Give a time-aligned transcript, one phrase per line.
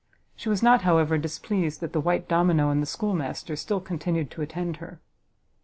[0.35, 4.41] She was not, however, displeased that the white domino and the schoolmaster still continued to
[4.41, 4.99] attend her.